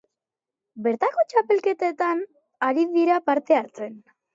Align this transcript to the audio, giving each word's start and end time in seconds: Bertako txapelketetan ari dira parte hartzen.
Bertako 0.87 1.27
txapelketetan 1.35 2.27
ari 2.71 2.91
dira 2.99 3.23
parte 3.33 3.65
hartzen. 3.65 4.07